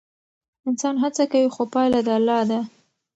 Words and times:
انسان 0.67 0.95
هڅه 1.03 1.23
کوي 1.31 1.49
خو 1.55 1.63
پایله 1.73 1.99
د 2.05 2.09
الله 2.17 2.39
ده. 2.49 2.59